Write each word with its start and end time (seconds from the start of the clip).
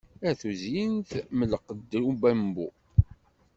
A 0.27 0.29
tuzyint 0.39 1.09
mm 1.35 1.39
lqedd 1.51 1.91
ubabmbu! 2.09 2.67